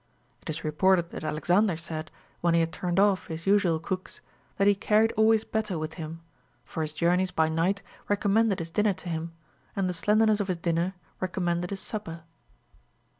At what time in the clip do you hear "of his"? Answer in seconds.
10.39-10.57